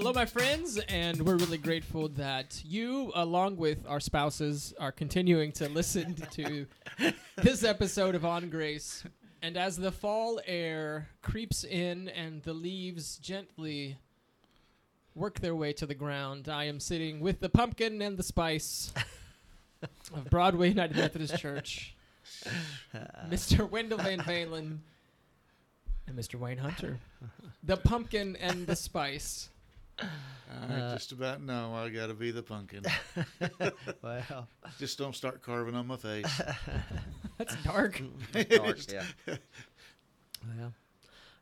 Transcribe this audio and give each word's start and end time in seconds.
Hello, 0.00 0.12
my 0.12 0.26
friends, 0.26 0.78
and 0.88 1.20
we're 1.22 1.34
really 1.34 1.58
grateful 1.58 2.06
that 2.10 2.62
you, 2.64 3.10
along 3.16 3.56
with 3.56 3.84
our 3.88 3.98
spouses, 3.98 4.72
are 4.78 4.92
continuing 4.92 5.50
to 5.50 5.68
listen 5.68 6.14
to 6.30 6.68
this 7.36 7.64
episode 7.64 8.14
of 8.14 8.24
On 8.24 8.48
Grace. 8.48 9.02
And 9.42 9.56
as 9.56 9.76
the 9.76 9.90
fall 9.90 10.40
air 10.46 11.08
creeps 11.20 11.64
in 11.64 12.10
and 12.10 12.40
the 12.44 12.52
leaves 12.52 13.18
gently 13.18 13.98
work 15.16 15.40
their 15.40 15.56
way 15.56 15.72
to 15.72 15.84
the 15.84 15.96
ground, 15.96 16.48
I 16.48 16.62
am 16.66 16.78
sitting 16.78 17.18
with 17.18 17.40
the 17.40 17.48
pumpkin 17.48 18.00
and 18.00 18.16
the 18.16 18.22
spice 18.22 18.92
of 20.14 20.30
Broadway 20.30 20.68
United 20.68 20.96
Methodist 20.96 21.38
Church, 21.38 21.96
Mr. 23.28 23.68
Wendell 23.68 23.98
Van 23.98 24.20
Valen 24.20 24.78
and 26.06 26.16
Mr. 26.16 26.36
Wayne 26.36 26.58
Hunter. 26.58 27.00
The 27.64 27.76
pumpkin 27.76 28.36
and 28.36 28.64
the 28.64 28.76
spice. 28.76 29.48
I 30.00 30.74
Uh, 30.74 30.94
just 30.94 31.12
about 31.12 31.42
know 31.42 31.74
I 31.74 31.88
got 31.90 32.06
to 32.08 32.14
be 32.14 32.30
the 32.30 32.42
pumpkin. 32.42 32.84
Well, 34.02 34.48
just 34.78 34.98
don't 34.98 35.14
start 35.14 35.42
carving 35.42 35.74
on 35.74 35.86
my 35.86 35.96
face. 35.96 36.40
That's 37.38 37.54
dark. 37.62 38.00
dark, 38.32 38.78
yeah. 38.92 39.04
Well, 39.26 40.72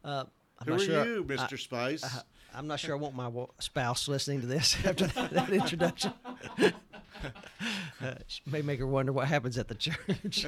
uh, 0.04 0.24
I'm 0.58 0.64
Who 0.66 0.70
not 0.72 0.80
are 0.80 0.84
sure. 0.84 1.04
you, 1.06 1.26
I- 1.28 1.32
Mr. 1.32 1.58
Spice? 1.58 2.04
I, 2.04 2.22
I'm 2.54 2.66
not 2.66 2.80
sure 2.80 2.94
I 2.94 2.98
want 2.98 3.14
my 3.14 3.30
spouse 3.60 4.08
listening 4.08 4.40
to 4.40 4.46
this 4.46 4.76
after 4.84 5.06
that, 5.08 5.30
that 5.32 5.50
introduction. 5.50 6.12
uh, 6.58 8.14
she 8.26 8.40
may 8.46 8.62
make 8.62 8.78
her 8.78 8.86
wonder 8.86 9.12
what 9.12 9.28
happens 9.28 9.58
at 9.58 9.68
the 9.68 9.74
church. 9.74 10.46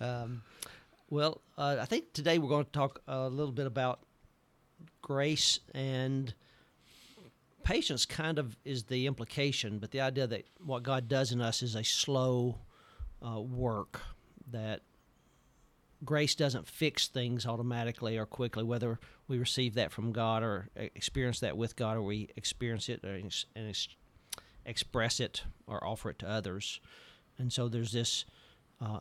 um, 0.00 0.42
well, 1.10 1.42
uh, 1.58 1.76
I 1.80 1.84
think 1.84 2.12
today 2.14 2.38
we're 2.38 2.48
going 2.48 2.64
to 2.64 2.70
talk 2.70 3.02
a 3.06 3.28
little 3.28 3.52
bit 3.52 3.66
about 3.66 4.00
grace 5.02 5.60
and 5.74 6.34
patience. 7.62 8.06
Kind 8.06 8.38
of 8.38 8.56
is 8.64 8.84
the 8.84 9.06
implication, 9.06 9.78
but 9.78 9.90
the 9.90 10.00
idea 10.00 10.26
that 10.26 10.44
what 10.64 10.82
God 10.82 11.08
does 11.08 11.32
in 11.32 11.40
us 11.40 11.62
is 11.62 11.74
a 11.74 11.84
slow 11.84 12.58
uh, 13.26 13.40
work 13.40 14.00
that 14.50 14.80
grace 16.04 16.34
doesn't 16.34 16.66
fix 16.66 17.08
things 17.08 17.46
automatically 17.46 18.16
or 18.16 18.26
quickly, 18.26 18.64
whether 18.64 18.98
we 19.28 19.38
receive 19.38 19.74
that 19.74 19.92
from 19.92 20.12
God 20.12 20.42
or 20.42 20.68
experience 20.76 21.40
that 21.40 21.56
with 21.56 21.76
God 21.76 21.96
or 21.96 22.02
we 22.02 22.30
experience 22.36 22.88
it 22.88 23.04
ex- 23.04 23.46
and 23.54 23.68
ex- 23.68 23.88
express 24.64 25.20
it 25.20 25.44
or 25.66 25.84
offer 25.86 26.10
it 26.10 26.18
to 26.20 26.28
others. 26.28 26.80
And 27.38 27.52
so 27.52 27.68
there's 27.68 27.92
this, 27.92 28.24
uh, 28.80 29.00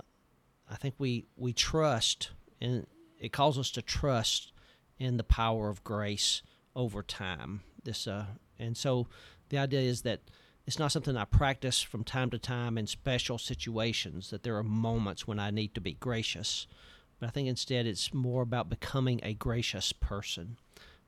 I 0.69 0.75
think 0.75 0.95
we, 0.97 1.25
we 1.35 1.53
trust, 1.53 2.31
and 2.61 2.85
it 3.19 3.31
calls 3.31 3.57
us 3.57 3.72
to 3.72 3.81
trust 3.81 4.52
in 5.00 5.17
the 5.17 5.23
power 5.23 5.69
of 5.69 5.83
grace 5.83 6.42
over 6.75 7.02
time. 7.02 7.61
This, 7.83 8.08
uh, 8.08 8.25
and 8.58 8.78
so 8.78 9.08
the 9.50 9.58
idea 9.58 9.81
is 9.81 10.02
that 10.03 10.22
it's 10.67 10.78
not 10.78 10.91
something 10.91 11.17
I 11.17 11.25
practice 11.25 11.81
from 11.81 12.03
time 12.03 12.30
to 12.30 12.38
time 12.38 12.78
in 12.78 12.86
special 12.86 13.38
situations, 13.38 14.30
that 14.30 14.44
there 14.44 14.58
are 14.58 14.64
moments 14.64 15.25
when 15.25 15.39
I 15.39 15.50
need 15.50 15.73
to 15.75 15.81
be 15.81 15.94
gracious 15.94 16.67
but 17.19 17.28
I 17.28 17.30
think 17.31 17.47
instead 17.47 17.86
it's 17.86 18.14
more 18.14 18.41
about 18.41 18.69
becoming 18.69 19.19
a 19.23 19.33
gracious 19.33 19.91
person. 19.91 20.58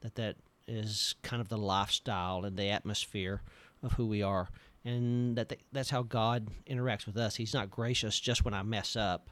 That 0.02 0.16
that 0.16 0.36
is 0.67 1.16
kind 1.22 1.42
of 1.42 1.50
the 1.50 1.58
lifestyle 1.58 2.45
and 2.45 2.58
the 2.58 2.70
atmosphere 2.70 3.42
of 3.81 3.94
who 3.94 4.05
we 4.05 4.22
are, 4.22 4.50
and 4.83 5.36
that 5.38 5.50
th- 5.50 5.61
that's 5.72 5.89
how 5.89 6.03
God 6.03 6.50
interacts 6.70 7.05
with 7.05 7.17
us. 7.17 7.36
He's 7.36 7.53
not 7.53 7.72
gracious 7.72 8.20
just 8.20 8.44
when 8.45 8.53
I 8.53 8.64
mess 8.64 8.95
up, 8.95 9.30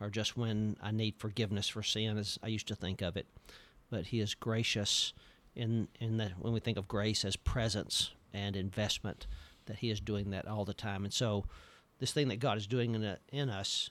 or 0.00 0.10
just 0.10 0.36
when 0.36 0.76
I 0.82 0.90
need 0.90 1.16
forgiveness 1.18 1.68
for 1.68 1.82
sin, 1.82 2.18
as 2.18 2.38
I 2.42 2.48
used 2.48 2.68
to 2.68 2.74
think 2.74 3.02
of 3.02 3.16
it, 3.16 3.26
but 3.92 4.06
He 4.06 4.18
is 4.20 4.34
gracious 4.34 5.12
in 5.54 5.86
in 6.00 6.16
that 6.16 6.32
when 6.40 6.52
we 6.52 6.60
think 6.60 6.78
of 6.78 6.88
grace 6.88 7.24
as 7.24 7.36
presence 7.36 8.10
and 8.32 8.56
investment, 8.56 9.26
that 9.66 9.76
He 9.78 9.90
is 9.90 10.00
doing 10.00 10.30
that 10.30 10.48
all 10.48 10.64
the 10.64 10.74
time. 10.74 11.04
And 11.04 11.12
so, 11.12 11.44
this 12.00 12.12
thing 12.12 12.28
that 12.28 12.40
God 12.40 12.56
is 12.58 12.66
doing 12.66 12.94
in, 12.96 13.04
a, 13.04 13.18
in 13.30 13.48
us 13.50 13.90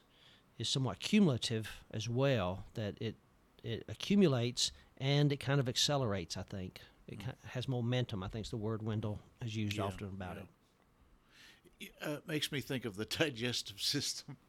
is 0.58 0.68
somewhat 0.68 1.00
cumulative 1.00 1.70
as 1.92 2.10
well. 2.10 2.66
That 2.74 2.96
it 3.00 3.16
it 3.64 3.86
accumulates 3.88 4.72
and 4.98 5.32
it 5.32 5.40
kind 5.40 5.60
of 5.60 5.70
accelerates. 5.70 6.36
I 6.36 6.42
think 6.44 6.82
it 7.08 7.20
ki 7.20 7.26
has 7.50 7.68
momentum. 7.68 8.24
I 8.24 8.28
think 8.28 8.46
is 8.48 8.50
the 8.52 8.58
word 8.58 8.82
Wendell 8.84 9.20
has 9.42 9.56
used 9.56 9.78
Yeah, 9.78 9.84
often 9.86 10.08
about 10.08 10.38
yeah. 10.38 11.88
it. 11.88 11.92
uh, 12.08 12.12
it 12.14 12.28
makes 12.28 12.52
me 12.52 12.60
think 12.62 12.86
of 12.86 12.96
the 12.96 13.06
digestive 13.06 13.80
system. 13.82 14.38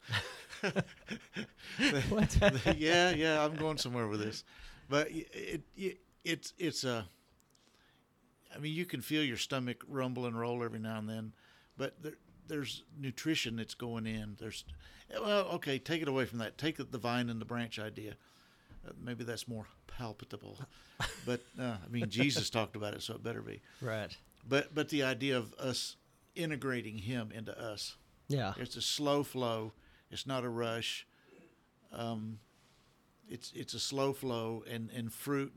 What? 2.10 2.30
The- 2.30 2.74
yeah, 2.78 3.10
yeah, 3.10 3.44
I'm 3.44 3.54
going 3.56 3.78
somewhere 3.78 4.06
with 4.06 4.20
this, 4.20 4.44
but 4.88 5.10
it, 5.10 5.62
it 5.76 5.98
it's 6.24 6.52
it's 6.58 6.84
a. 6.84 7.06
I 8.54 8.58
mean, 8.58 8.74
you 8.74 8.84
can 8.84 9.00
feel 9.00 9.22
your 9.22 9.38
stomach 9.38 9.82
rumble 9.88 10.26
and 10.26 10.38
roll 10.38 10.62
every 10.62 10.78
now 10.78 10.98
and 10.98 11.08
then, 11.08 11.32
but 11.78 12.02
there, 12.02 12.12
there's 12.48 12.82
nutrition 13.00 13.56
that's 13.56 13.72
going 13.72 14.06
in. 14.06 14.36
There's, 14.38 14.66
well, 15.10 15.46
okay, 15.54 15.78
take 15.78 16.02
it 16.02 16.08
away 16.08 16.26
from 16.26 16.38
that. 16.40 16.58
Take 16.58 16.76
the 16.76 16.98
vine 16.98 17.30
and 17.30 17.40
the 17.40 17.46
branch 17.46 17.78
idea. 17.78 18.14
Uh, 18.86 18.92
maybe 19.02 19.24
that's 19.24 19.48
more 19.48 19.66
palpable, 19.86 20.58
but 21.26 21.40
uh, 21.58 21.76
I 21.82 21.88
mean, 21.88 22.10
Jesus 22.10 22.50
talked 22.50 22.76
about 22.76 22.94
it, 22.94 23.02
so 23.02 23.14
it 23.14 23.22
better 23.22 23.40
be. 23.40 23.62
Right. 23.80 24.14
But 24.46 24.74
but 24.74 24.88
the 24.88 25.04
idea 25.04 25.38
of 25.38 25.54
us 25.54 25.96
integrating 26.34 26.98
Him 26.98 27.30
into 27.32 27.58
us. 27.58 27.96
Yeah. 28.28 28.54
It's 28.56 28.76
a 28.76 28.82
slow 28.82 29.22
flow. 29.22 29.72
It's 30.10 30.26
not 30.26 30.44
a 30.44 30.48
rush. 30.48 31.06
Um, 31.92 32.38
it's 33.32 33.52
it's 33.54 33.74
a 33.74 33.80
slow 33.80 34.12
flow, 34.12 34.62
and 34.68 34.90
and 34.90 35.12
fruit. 35.12 35.52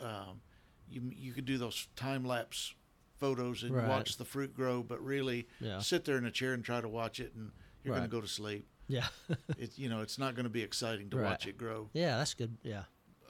Um, 0.00 0.40
you 0.88 1.02
you 1.14 1.32
could 1.32 1.44
do 1.46 1.56
those 1.58 1.88
time 1.96 2.24
lapse 2.24 2.74
photos 3.18 3.62
and 3.62 3.74
Right. 3.74 3.88
watch 3.88 4.16
the 4.16 4.24
fruit 4.24 4.54
grow, 4.54 4.82
but 4.82 5.02
really 5.02 5.46
Yeah. 5.60 5.78
sit 5.80 6.04
there 6.04 6.18
in 6.18 6.26
a 6.26 6.30
chair 6.30 6.52
and 6.52 6.64
try 6.64 6.80
to 6.80 6.88
watch 6.88 7.20
it, 7.20 7.32
and 7.34 7.52
you're 7.82 7.94
going 7.94 8.02
to 8.08 8.14
go 8.16 8.20
to 8.20 8.28
sleep. 8.28 8.66
Yeah. 8.88 9.06
it's 9.58 9.78
you 9.78 9.88
know 9.88 10.00
it's 10.02 10.18
not 10.18 10.34
going 10.34 10.44
to 10.44 10.50
be 10.50 10.62
exciting 10.62 11.08
to 11.10 11.16
Right. 11.16 11.30
watch 11.30 11.46
it 11.46 11.56
grow. 11.56 11.88
yeah. 11.92 12.18
That's 12.18 12.34
good. 12.34 12.56
Yeah. 12.62 12.84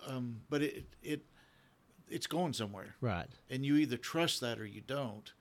Um, 0.06 0.43
but 0.50 0.62
it 0.62 0.87
it 1.03 1.25
it's 2.09 2.26
going 2.26 2.53
somewhere, 2.53 2.97
Right. 3.00 3.28
and 3.49 3.65
you 3.65 3.76
either 3.76 3.97
trust 3.97 4.41
that 4.41 4.59
or 4.61 4.66
you 4.66 4.81
don't. 4.82 5.32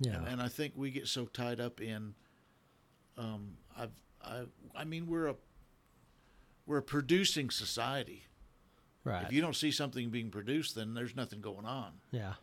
Yeah. 0.00 0.16
And, 0.18 0.28
and 0.28 0.42
I 0.42 0.48
think 0.48 0.74
we 0.76 0.90
get 0.90 1.06
so 1.08 1.26
tied 1.26 1.60
up 1.60 1.80
in, 1.80 2.14
um, 3.16 3.56
I've, 3.76 3.90
I, 4.22 4.44
I 4.74 4.84
mean, 4.84 5.06
we're 5.06 5.26
a, 5.26 5.34
we're 6.68 6.78
a 6.78 6.82
producing 6.82 7.48
society. 7.50 8.24
right. 9.04 9.24
If 9.24 9.32
you 9.32 9.40
don't 9.40 9.56
see 9.56 9.70
something 9.72 10.10
being 10.10 10.30
produced, 10.30 10.74
then 10.74 10.92
there's 10.94 11.16
nothing 11.16 11.40
going 11.40 11.64
on, 11.64 11.92
yeah. 12.12 12.34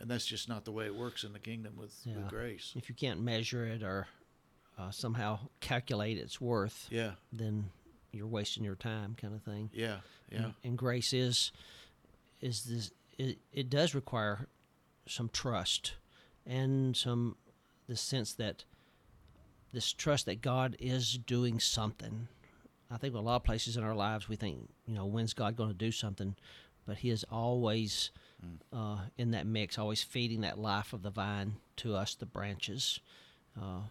and 0.00 0.10
that's 0.10 0.26
just 0.26 0.48
not 0.48 0.64
the 0.64 0.72
way 0.72 0.86
it 0.86 0.94
works 0.94 1.22
in 1.24 1.32
the 1.32 1.38
kingdom 1.38 1.74
with, 1.76 1.94
Yeah. 2.04 2.16
with 2.16 2.28
grace. 2.28 2.72
If 2.76 2.88
you 2.88 2.94
can't 2.94 3.20
measure 3.20 3.64
it 3.64 3.82
or 3.82 4.08
uh, 4.76 4.90
somehow 4.90 5.38
calculate 5.60 6.18
its 6.18 6.40
worth, 6.40 6.88
Yeah, 6.90 7.12
then 7.32 7.70
you're 8.12 8.26
wasting 8.26 8.64
your 8.64 8.74
time, 8.74 9.14
kind 9.14 9.34
of 9.34 9.42
thing. 9.42 9.70
yeah, 9.72 9.98
yeah, 10.30 10.38
and, 10.44 10.54
and 10.64 10.78
grace 10.78 11.12
is 11.12 11.52
is 12.40 12.64
this 12.64 12.90
it, 13.18 13.38
it 13.52 13.68
does 13.70 13.94
require 13.94 14.48
some 15.06 15.28
trust 15.28 15.92
and 16.46 16.96
some 16.96 17.36
the 17.86 17.94
sense 17.96 18.32
that 18.34 18.64
this 19.72 19.92
trust 19.92 20.26
that 20.26 20.40
God 20.40 20.74
is 20.80 21.18
doing 21.18 21.60
something. 21.60 22.26
I 22.90 22.96
think 22.96 23.14
a 23.14 23.20
lot 23.20 23.36
of 23.36 23.44
places 23.44 23.76
in 23.76 23.84
our 23.84 23.94
lives 23.94 24.28
we 24.28 24.36
think, 24.36 24.68
you 24.86 24.94
know, 24.94 25.06
when's 25.06 25.32
God 25.32 25.56
going 25.56 25.70
to 25.70 25.74
do 25.74 25.92
something? 25.92 26.34
But 26.86 26.98
He 26.98 27.10
is 27.10 27.24
always 27.30 28.10
uh, 28.72 28.98
in 29.16 29.32
that 29.32 29.46
mix, 29.46 29.78
always 29.78 30.02
feeding 30.02 30.40
that 30.40 30.58
life 30.58 30.92
of 30.92 31.02
the 31.02 31.10
vine 31.10 31.56
to 31.76 31.94
us, 31.94 32.14
the 32.14 32.26
branches, 32.26 33.00
uh, 33.60 33.82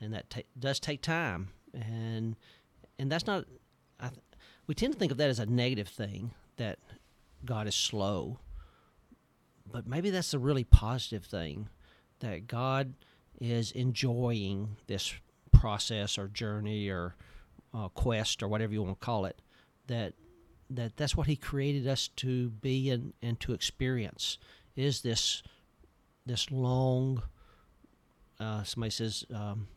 and 0.00 0.12
that 0.14 0.30
ta- 0.30 0.40
does 0.58 0.80
take 0.80 1.02
time, 1.02 1.50
and 1.74 2.36
and 2.98 3.10
that's 3.10 3.26
not. 3.26 3.44
I 3.98 4.08
th- 4.08 4.20
we 4.66 4.74
tend 4.74 4.94
to 4.94 4.98
think 4.98 5.12
of 5.12 5.18
that 5.18 5.28
as 5.28 5.38
a 5.38 5.46
negative 5.46 5.88
thing 5.88 6.32
that 6.56 6.78
God 7.44 7.66
is 7.66 7.74
slow, 7.74 8.38
but 9.70 9.86
maybe 9.86 10.10
that's 10.10 10.34
a 10.34 10.38
really 10.38 10.64
positive 10.64 11.24
thing 11.24 11.68
that 12.20 12.46
God 12.46 12.94
is 13.40 13.72
enjoying 13.72 14.76
this 14.86 15.14
process 15.52 16.18
or 16.18 16.28
journey 16.28 16.88
or 16.88 17.14
uh, 17.74 17.88
quest 17.88 18.42
or 18.42 18.48
whatever 18.48 18.72
you 18.72 18.82
want 18.82 18.98
to 18.98 19.04
call 19.04 19.24
it. 19.24 19.40
That 19.86 20.14
that 20.70 20.96
that's 20.96 21.16
what 21.16 21.26
He 21.26 21.36
created 21.36 21.86
us 21.86 22.08
to 22.16 22.50
be 22.50 22.90
and, 22.90 23.12
and 23.22 23.38
to 23.40 23.52
experience 23.52 24.38
is 24.76 25.02
this 25.02 25.42
this 26.26 26.50
long. 26.50 27.22
Uh, 28.38 28.62
somebody 28.62 28.90
says 28.90 29.24
um, 29.34 29.68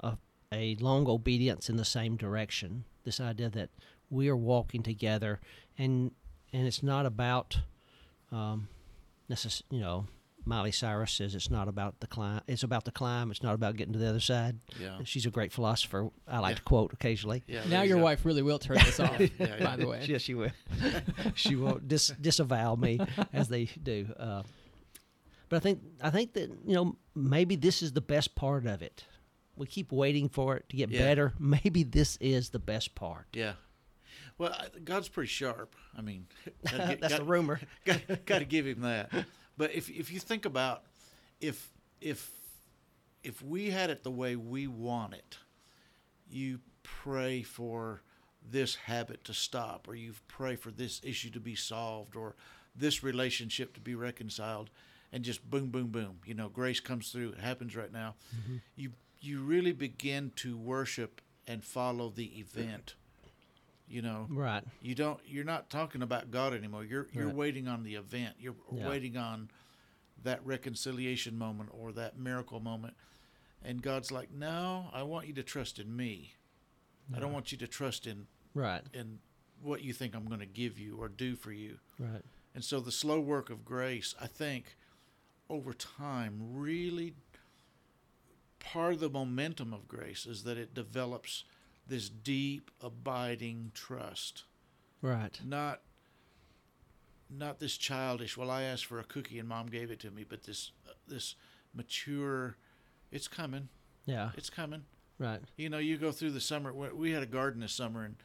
a, 0.00 0.16
a 0.52 0.76
long 0.76 1.06
obedience 1.08 1.68
in 1.68 1.76
the 1.76 1.84
same 1.84 2.16
direction. 2.16 2.84
This 3.04 3.20
idea 3.20 3.50
that 3.50 3.68
we 4.10 4.28
are 4.28 4.36
walking 4.36 4.82
together, 4.82 5.40
and 5.76 6.12
and 6.52 6.66
it's 6.66 6.82
not 6.82 7.04
about, 7.04 7.60
um, 8.32 8.68
necess- 9.30 9.62
you 9.70 9.80
know, 9.80 10.06
Miley 10.48 10.72
Cyrus 10.72 11.12
says 11.12 11.34
it's 11.34 11.50
not 11.50 11.68
about 11.68 12.00
the 12.00 12.06
climb. 12.06 12.40
It's 12.48 12.62
about 12.62 12.84
the 12.84 12.90
climb. 12.90 13.30
It's 13.30 13.42
not 13.42 13.54
about 13.54 13.76
getting 13.76 13.92
to 13.92 13.98
the 13.98 14.08
other 14.08 14.18
side. 14.20 14.58
yeah. 14.80 14.98
She's 15.04 15.26
a 15.26 15.30
great 15.30 15.52
philosopher. 15.52 16.08
I 16.26 16.38
like 16.38 16.52
Yeah. 16.52 16.56
to 16.56 16.62
quote 16.62 16.92
occasionally. 16.94 17.44
yeah 17.46 17.62
now 17.68 17.82
your 17.82 17.98
go. 17.98 18.04
wife 18.04 18.24
really 18.24 18.42
will 18.42 18.58
turn 18.58 18.78
this 18.78 18.98
off, 18.98 19.20
Yeah, 19.20 19.28
by 19.38 19.46
yeah. 19.58 19.76
the 19.76 19.86
way. 19.86 20.04
Yes, 20.08 20.22
she 20.22 20.34
will. 20.34 20.50
she 21.34 21.54
won't 21.54 21.86
dis- 21.86 22.12
disavow 22.20 22.74
me 22.76 22.98
as 23.32 23.48
they 23.48 23.66
do. 23.66 24.08
Uh, 24.18 24.42
But 25.50 25.56
I 25.56 25.60
think 25.60 25.82
I 26.02 26.10
think 26.10 26.32
that 26.34 26.48
you 26.66 26.74
know 26.74 26.96
maybe 27.14 27.54
this 27.56 27.82
is 27.82 27.92
the 27.92 28.00
best 28.00 28.34
part 28.34 28.66
of 28.66 28.82
it. 28.82 29.04
We 29.56 29.66
keep 29.66 29.92
waiting 29.92 30.28
for 30.28 30.56
it 30.56 30.68
to 30.70 30.76
get 30.76 30.88
Yeah. 30.90 31.00
better. 31.00 31.32
Maybe 31.40 31.82
this 31.82 32.16
is 32.20 32.50
the 32.50 32.60
best 32.60 32.94
part. 32.94 33.26
Yeah. 33.32 33.54
Well, 34.38 34.54
God's 34.84 35.08
pretty 35.08 35.26
sharp. 35.28 35.74
I 35.96 36.00
mean, 36.00 36.26
gotta 36.64 36.78
get- 36.86 37.00
That's 37.00 37.14
got- 37.14 37.20
the 37.20 37.26
rumor. 37.26 37.60
got, 37.84 38.24
got 38.24 38.38
to 38.38 38.44
give 38.44 38.66
him 38.68 38.82
that. 38.82 39.10
But 39.58 39.74
if 39.74 39.90
if 39.90 40.10
you 40.10 40.20
think 40.20 40.46
about 40.46 40.84
if 41.40 41.70
if 42.00 42.30
if 43.22 43.42
we 43.42 43.70
had 43.70 43.90
it 43.90 44.04
the 44.04 44.10
way 44.10 44.36
we 44.36 44.66
want 44.66 45.12
it, 45.12 45.38
you 46.30 46.60
pray 46.82 47.42
for 47.42 48.02
this 48.50 48.76
habit 48.76 49.24
to 49.24 49.34
stop, 49.34 49.88
or 49.88 49.94
you 49.94 50.14
pray 50.28 50.56
for 50.56 50.70
this 50.70 51.00
issue 51.04 51.30
to 51.30 51.40
be 51.40 51.56
solved, 51.56 52.16
or 52.16 52.36
this 52.74 53.02
relationship 53.02 53.74
to 53.74 53.80
be 53.80 53.94
reconciled, 53.94 54.70
and 55.12 55.24
just 55.24 55.50
boom, 55.50 55.70
boom, 55.70 55.88
boom. 55.88 56.20
You 56.24 56.34
know, 56.34 56.48
grace 56.48 56.80
comes 56.80 57.10
through. 57.10 57.30
It 57.30 57.40
happens 57.40 57.74
right 57.76 57.92
now. 57.92 58.14
Mm-hmm. 58.34 58.56
You 58.76 58.92
you 59.20 59.42
really 59.42 59.72
begin 59.72 60.30
to 60.36 60.56
worship 60.56 61.20
and 61.48 61.64
follow 61.64 62.10
the 62.10 62.38
event. 62.38 62.94
You 63.88 64.02
know, 64.02 64.26
Right. 64.28 64.62
you 64.82 64.94
don't 64.94 65.18
you're 65.26 65.44
not 65.44 65.70
talking 65.70 66.02
about 66.02 66.30
god 66.30 66.52
anymore 66.52 66.84
you're 66.84 67.08
you're 67.12 67.26
Right. 67.26 67.34
waiting 67.34 67.66
on 67.68 67.82
the 67.82 67.94
event 67.94 68.36
you're 68.38 68.54
Yeah. 68.72 68.86
waiting 68.86 69.16
on 69.16 69.50
that 70.22 70.44
reconciliation 70.44 71.36
moment 71.38 71.70
or 71.72 71.92
that 71.92 72.18
miracle 72.18 72.60
moment 72.60 72.94
and 73.62 73.80
god's 73.82 74.12
like 74.12 74.30
no 74.30 74.88
i 74.92 75.02
want 75.02 75.26
you 75.26 75.32
to 75.34 75.42
trust 75.42 75.78
in 75.78 75.94
me 75.96 76.34
i 77.14 77.18
don't 77.18 77.32
want 77.32 77.50
you 77.50 77.58
to 77.58 77.66
trust 77.66 78.06
in 78.06 78.26
Right. 78.54 78.82
in 78.92 79.18
what 79.62 79.82
you 79.82 79.92
think 79.92 80.14
i'm 80.14 80.26
going 80.26 80.40
to 80.40 80.46
give 80.46 80.78
you 80.78 80.96
or 80.98 81.08
do 81.08 81.34
for 81.34 81.50
you 81.52 81.78
Right. 81.98 82.22
and 82.54 82.62
so 82.64 82.78
the 82.80 82.92
slow 82.92 83.18
work 83.20 83.48
of 83.50 83.64
grace 83.64 84.14
i 84.20 84.26
think 84.26 84.76
over 85.48 85.72
time 85.72 86.38
really 86.52 87.14
part 88.60 88.94
of 88.94 89.00
the 89.00 89.10
momentum 89.10 89.72
of 89.72 89.88
grace 89.88 90.26
is 90.26 90.42
that 90.44 90.58
it 90.58 90.74
develops 90.74 91.44
this 91.88 92.08
deep 92.08 92.70
abiding 92.82 93.72
trust 93.74 94.44
Right. 95.02 95.38
not 95.44 95.80
not 97.30 97.58
this 97.60 97.76
childish 97.76 98.36
well 98.36 98.50
i 98.50 98.62
asked 98.62 98.86
for 98.86 98.98
a 98.98 99.04
cookie 99.04 99.38
and 99.38 99.48
mom 99.48 99.66
gave 99.66 99.90
it 99.90 100.00
to 100.00 100.10
me 100.10 100.24
but 100.28 100.44
this 100.44 100.72
uh, 100.88 100.92
this 101.06 101.34
mature 101.74 102.56
it's 103.10 103.28
coming 103.28 103.68
Yeah. 104.06 104.30
it's 104.36 104.50
coming 104.50 104.84
Right. 105.18 105.40
you 105.56 105.68
know 105.68 105.78
you 105.78 105.96
go 105.98 106.12
through 106.12 106.30
the 106.30 106.40
summer 106.40 106.72
we 106.72 106.88
we 106.90 107.10
had 107.12 107.22
a 107.22 107.26
garden 107.26 107.60
this 107.60 107.72
summer 107.72 108.04
and 108.04 108.16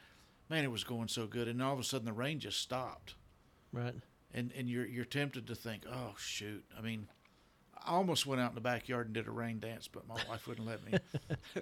man 0.50 0.64
it 0.64 0.72
was 0.72 0.84
going 0.84 1.08
so 1.08 1.26
good 1.28 1.48
and 1.48 1.62
all 1.62 1.74
of 1.74 1.80
a 1.80 1.84
sudden 1.84 2.06
the 2.06 2.14
rain 2.14 2.40
just 2.40 2.60
stopped 2.62 3.16
Right. 3.72 3.96
and 4.34 4.52
and 4.56 4.70
you're 4.70 4.86
you're 4.86 5.06
tempted 5.06 5.48
to 5.48 5.56
think 5.56 5.84
oh 5.92 6.14
shoot 6.18 6.64
i 6.78 6.82
mean 6.82 7.08
I 7.86 7.92
almost 7.92 8.26
went 8.26 8.40
out 8.42 8.50
in 8.52 8.56
the 8.56 8.62
backyard 8.62 9.08
and 9.08 9.14
did 9.14 9.28
a 9.28 9.32
rain 9.32 9.60
dance, 9.60 9.88
but 9.88 10.08
my 10.08 10.16
wife 10.30 10.48
wouldn't 10.48 10.66
let 10.68 10.84
me. 10.86 10.94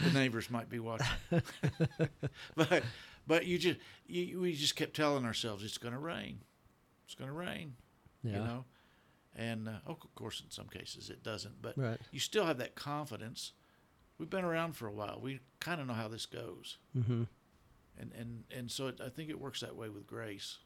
the 0.00 0.10
neighbors 0.12 0.50
might 0.50 0.68
be 0.68 0.78
watching. 0.78 1.06
but 2.54 2.82
but 3.26 3.46
you 3.46 3.58
just 3.58 3.78
you, 4.06 4.40
we 4.40 4.52
just 4.54 4.76
kept 4.76 4.94
telling 4.94 5.24
ourselves 5.24 5.64
it's 5.64 5.78
going 5.78 5.94
to 5.94 6.00
rain, 6.00 6.40
it's 7.04 7.14
going 7.14 7.28
to 7.30 7.36
rain, 7.36 7.74
Yeah. 8.22 8.32
you 8.32 8.38
know, 8.38 8.64
and 9.36 9.68
uh, 9.68 9.72
oh, 9.86 9.92
of 10.02 10.14
course 10.14 10.40
in 10.44 10.50
some 10.50 10.68
cases 10.68 11.08
it 11.10 11.22
doesn't, 11.22 11.60
but 11.62 11.76
Right. 11.78 11.98
you 12.10 12.20
still 12.20 12.44
have 12.46 12.58
that 12.58 12.74
confidence. 12.74 13.52
We've 14.18 14.30
been 14.30 14.44
around 14.44 14.74
for 14.76 14.86
a 14.86 14.92
while. 14.92 15.20
We 15.22 15.40
kind 15.60 15.80
of 15.80 15.86
know 15.86 15.94
how 15.94 16.08
this 16.08 16.26
goes, 16.26 16.78
Mm-hmm. 16.96 17.22
and 17.98 18.12
and 18.18 18.44
and 18.54 18.70
so 18.70 18.88
it, 18.88 19.00
I 19.04 19.08
think 19.08 19.30
it 19.30 19.40
works 19.40 19.60
that 19.60 19.74
way 19.76 19.88
with 19.88 20.06
grace. 20.06 20.58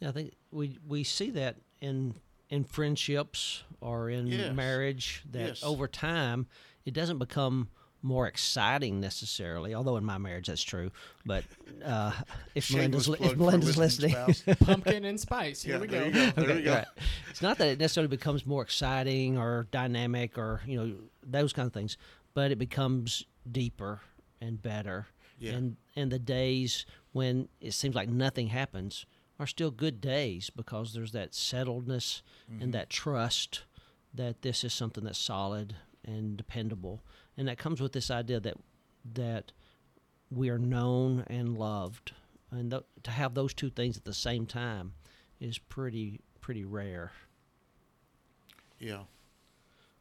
Yeah, 0.00 0.10
I 0.10 0.12
think 0.12 0.34
we 0.50 0.78
we 0.86 1.02
see 1.04 1.30
that 1.30 1.56
in 1.80 2.14
in 2.50 2.64
friendships 2.64 3.62
or 3.80 4.08
in 4.10 4.26
Yes. 4.26 4.54
marriage 4.54 5.22
that 5.30 5.46
Yes. 5.48 5.62
over 5.62 5.88
time 5.88 6.46
it 6.84 6.94
doesn't 6.94 7.18
become 7.18 7.68
more 8.02 8.28
exciting 8.28 9.00
necessarily. 9.00 9.74
Although 9.74 9.96
in 9.96 10.04
my 10.04 10.16
marriage 10.18 10.46
that's 10.46 10.62
true, 10.62 10.92
but 11.24 11.42
uh, 11.84 12.12
if 12.54 12.64
Shameless 12.64 13.08
Melinda's 13.08 13.08
li- 13.08 13.16
plug 13.18 13.32
if 13.32 13.38
Melinda's 13.38 13.76
listening 13.78 14.14
listening. 14.26 14.56
Pumpkin 14.64 15.04
and 15.04 15.18
spice. 15.18 15.62
Here 15.62 15.74
Yeah, 15.74 15.80
we 15.80 15.86
there 15.88 16.00
go. 16.10 16.20
you 16.20 16.32
go. 16.32 16.42
There 16.46 16.56
we 16.56 16.62
go. 16.62 16.74
Right. 16.74 16.86
It's 17.30 17.42
not 17.42 17.58
that 17.58 17.66
it 17.68 17.78
necessarily 17.80 18.08
becomes 18.08 18.46
more 18.46 18.62
exciting 18.62 19.36
or 19.36 19.66
dynamic 19.72 20.38
or 20.38 20.60
you 20.66 20.76
know 20.78 20.94
those 21.24 21.52
kind 21.52 21.66
of 21.66 21.72
things, 21.72 21.96
but 22.34 22.52
it 22.52 22.58
becomes 22.58 23.24
deeper 23.50 24.00
and 24.40 24.62
better. 24.62 25.08
Yeah. 25.40 25.52
And 25.54 25.76
and 25.96 26.12
the 26.12 26.20
days 26.20 26.86
when 27.12 27.48
it 27.60 27.72
seems 27.72 27.96
like 27.96 28.08
nothing 28.08 28.46
happens 28.48 29.04
are 29.38 29.46
still 29.46 29.70
good 29.70 30.00
days 30.00 30.50
because 30.50 30.92
there's 30.94 31.12
that 31.12 31.32
settledness 31.32 32.22
Mm-hmm. 32.50 32.62
and 32.62 32.72
that 32.74 32.88
trust 32.90 33.62
that 34.14 34.42
this 34.42 34.62
is 34.64 34.72
something 34.72 35.04
that's 35.04 35.18
solid 35.18 35.74
and 36.04 36.36
dependable, 36.36 37.02
and 37.36 37.48
that 37.48 37.58
comes 37.58 37.80
with 37.80 37.92
this 37.92 38.10
idea 38.10 38.38
that 38.40 38.56
that 39.14 39.52
we 40.30 40.48
are 40.48 40.58
known 40.58 41.24
and 41.28 41.58
loved, 41.58 42.12
and 42.50 42.70
th- 42.70 42.82
to 43.02 43.10
have 43.10 43.34
those 43.34 43.52
two 43.52 43.68
things 43.70 43.96
at 43.96 44.04
the 44.04 44.14
same 44.14 44.46
time 44.46 44.92
is 45.40 45.58
pretty 45.58 46.20
pretty 46.40 46.64
rare. 46.64 47.10
Yeah. 48.78 49.00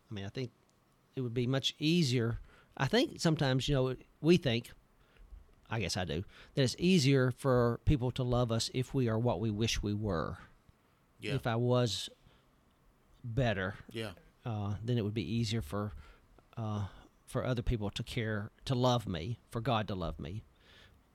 I 0.09 0.13
mean, 0.13 0.25
I 0.25 0.29
think 0.29 0.51
it 1.15 1.21
would 1.21 1.33
be 1.33 1.47
much 1.47 1.75
easier. 1.79 2.39
I 2.77 2.87
think 2.87 3.19
sometimes, 3.19 3.67
you 3.67 3.75
know, 3.75 3.95
we 4.21 4.37
think, 4.37 4.71
I 5.69 5.79
guess 5.79 5.97
I 5.97 6.05
do, 6.05 6.23
that 6.53 6.61
it's 6.63 6.75
easier 6.77 7.31
for 7.31 7.79
people 7.85 8.11
to 8.11 8.23
love 8.23 8.51
us 8.51 8.69
if 8.73 8.93
we 8.93 9.07
are 9.09 9.17
what 9.17 9.39
we 9.39 9.49
wish 9.51 9.81
we 9.81 9.93
were. 9.93 10.37
Yeah. 11.19 11.33
If 11.33 11.47
I 11.47 11.55
was 11.55 12.09
better, 13.23 13.75
Yeah. 13.91 14.11
uh, 14.45 14.75
then 14.83 14.97
it 14.97 15.03
would 15.03 15.13
be 15.13 15.23
easier 15.35 15.61
for 15.61 15.91
uh, 16.57 16.85
for 17.25 17.43
other 17.43 17.61
people 17.63 17.89
to 17.89 18.03
care, 18.03 18.51
to 18.65 18.75
love 18.75 19.07
me, 19.07 19.39
for 19.49 19.59
God 19.59 19.87
to 19.89 19.95
love 19.95 20.19
me. 20.19 20.43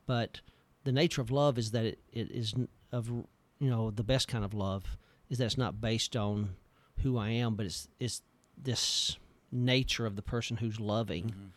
But 0.07 0.41
the 0.85 0.93
nature 0.93 1.23
of 1.23 1.31
love 1.31 1.57
is 1.57 1.71
that 1.71 1.85
it, 1.85 1.99
it 2.13 2.31
is 2.33 2.53
of 2.93 3.09
you 3.09 3.71
know 3.71 3.91
the 3.91 4.03
best 4.03 4.27
kind 4.29 4.45
of 4.45 4.53
love 4.53 4.99
is 5.29 5.39
that 5.39 5.45
it's 5.45 5.57
not 5.59 5.81
based 5.81 6.17
on 6.17 6.57
who 7.03 7.17
I 7.17 7.31
am, 7.31 7.55
but 7.55 7.67
it's 7.67 7.89
it's 8.01 8.23
this 8.59 9.17
nature 9.53 10.05
of 10.07 10.17
the 10.17 10.23
person 10.23 10.57
who's 10.59 10.81
loving 10.81 11.53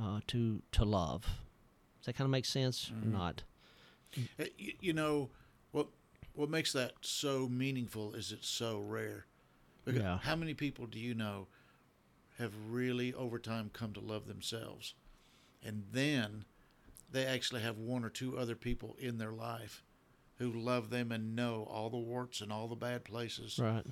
uh, 0.00 0.20
to 0.28 0.62
to 0.72 0.84
love. 0.84 1.26
Does 2.04 2.12
that 2.12 2.18
kind 2.18 2.26
of 2.26 2.32
make 2.32 2.44
sense 2.44 2.92
or 3.02 3.08
not? 3.08 3.44
Uh, 4.38 4.44
You, 4.58 4.74
you 4.78 4.92
know 4.92 5.30
what? 5.72 5.86
What 6.34 6.50
makes 6.50 6.70
that 6.74 6.92
so 7.00 7.48
meaningful 7.48 8.12
is 8.14 8.30
it's 8.30 8.46
so 8.46 8.78
rare. 8.78 9.24
Because 9.86 10.02
Yeah. 10.02 10.18
How 10.18 10.36
many 10.36 10.52
people 10.52 10.84
do 10.84 10.98
you 10.98 11.14
know 11.14 11.46
have 12.36 12.52
really 12.68 13.14
over 13.14 13.38
time 13.38 13.70
come 13.72 13.94
to 13.94 14.00
love 14.00 14.26
themselves, 14.26 14.92
and 15.64 15.84
then 15.92 16.44
they 17.10 17.24
actually 17.24 17.62
have 17.62 17.78
one 17.78 18.04
or 18.04 18.10
two 18.10 18.36
other 18.36 18.54
people 18.54 18.96
in 18.98 19.16
their 19.16 19.32
life 19.32 19.82
who 20.36 20.52
love 20.52 20.90
them 20.90 21.10
and 21.10 21.34
know 21.34 21.66
all 21.70 21.88
the 21.88 21.96
warts 21.96 22.42
and 22.42 22.52
all 22.52 22.68
the 22.68 22.76
bad 22.76 23.04
places. 23.04 23.58
Right. 23.58 23.86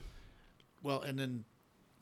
Well, 0.82 1.00
and 1.00 1.18
then, 1.18 1.44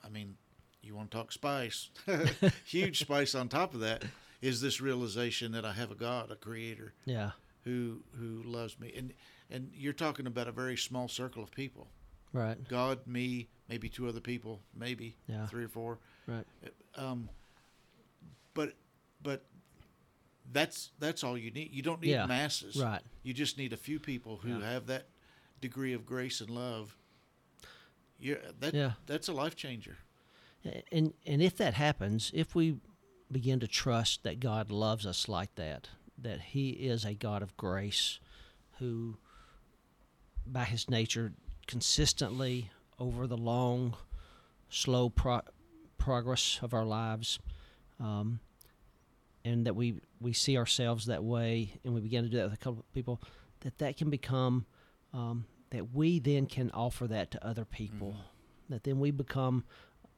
I 0.04 0.08
mean, 0.08 0.38
you 0.82 0.96
want 0.96 1.12
to 1.12 1.16
talk 1.18 1.30
spice? 1.30 1.90
Huge 2.64 2.98
spice 3.02 3.36
on 3.36 3.48
top 3.48 3.74
of 3.74 3.80
that 3.80 4.02
is 4.40 4.60
this 4.60 4.80
realization 4.80 5.52
that 5.52 5.64
I 5.64 5.72
have 5.72 5.90
a 5.90 5.94
God, 5.94 6.30
a 6.30 6.36
Creator, 6.36 6.94
Yeah. 7.04 7.32
who 7.64 8.02
who 8.18 8.42
loves 8.44 8.78
me, 8.78 8.92
and 8.96 9.12
and 9.50 9.70
you're 9.74 9.92
talking 9.92 10.26
about 10.26 10.48
a 10.48 10.52
very 10.52 10.76
small 10.76 11.08
circle 11.08 11.42
of 11.42 11.50
people. 11.50 11.88
Right. 12.32 12.56
God, 12.68 13.06
me, 13.06 13.48
maybe 13.68 13.88
two 13.88 14.08
other 14.08 14.20
people, 14.20 14.60
maybe 14.74 15.16
Yeah. 15.28 15.46
three 15.46 15.64
or 15.64 15.68
four. 15.68 15.98
Right. 16.26 16.46
Um, 16.94 17.28
but 18.54 18.74
but 19.22 19.44
that's 20.52 20.90
that's 20.98 21.22
all 21.24 21.36
you 21.36 21.50
need. 21.50 21.72
You 21.72 21.82
don't 21.82 22.00
need 22.00 22.10
Yeah, 22.10 22.26
masses. 22.26 22.76
right. 22.76 23.02
You 23.22 23.34
just 23.34 23.58
need 23.58 23.72
a 23.72 23.76
few 23.76 23.98
people 24.00 24.38
who 24.38 24.58
Yeah. 24.58 24.72
have 24.72 24.86
that 24.86 25.08
degree 25.60 25.92
of 25.92 26.06
grace 26.06 26.40
and 26.40 26.50
love. 26.50 26.96
Yeah, 28.18 28.36
that 28.60 28.74
Yeah. 28.74 28.92
that's 29.06 29.28
a 29.28 29.32
life 29.32 29.56
changer. 29.56 29.98
And 30.92 31.14
and 31.26 31.42
if 31.42 31.56
that 31.56 31.74
happens, 31.74 32.30
if 32.34 32.54
we 32.54 32.78
begin 33.30 33.60
to 33.60 33.68
trust 33.68 34.24
that 34.24 34.40
God 34.40 34.70
loves 34.70 35.06
us 35.06 35.28
like 35.28 35.54
that, 35.54 35.88
that 36.18 36.40
He 36.40 36.70
is 36.70 37.04
a 37.04 37.14
God 37.14 37.42
of 37.42 37.56
grace, 37.56 38.18
who, 38.78 39.16
by 40.46 40.64
His 40.64 40.90
nature, 40.90 41.32
consistently 41.66 42.70
over 42.98 43.26
the 43.26 43.36
long, 43.36 43.96
slow 44.68 45.08
pro- 45.08 45.42
progress 45.98 46.58
of 46.62 46.74
our 46.74 46.84
lives, 46.84 47.38
um, 47.98 48.40
and 49.44 49.66
that 49.66 49.76
we 49.76 50.00
we 50.20 50.32
see 50.32 50.58
ourselves 50.58 51.06
that 51.06 51.24
way, 51.24 51.72
and 51.84 51.94
we 51.94 52.00
begin 52.00 52.24
to 52.24 52.30
do 52.30 52.36
that 52.38 52.44
with 52.44 52.54
a 52.54 52.58
couple 52.58 52.80
of 52.80 52.92
people, 52.92 53.20
that 53.60 53.78
that 53.78 53.96
can 53.96 54.10
become 54.10 54.66
um, 55.14 55.46
that 55.70 55.94
we 55.94 56.18
then 56.18 56.46
can 56.46 56.70
offer 56.72 57.06
that 57.06 57.30
to 57.30 57.46
other 57.46 57.64
people, 57.64 58.16
that 58.68 58.84
then 58.84 58.98
we 58.98 59.10
become 59.10 59.64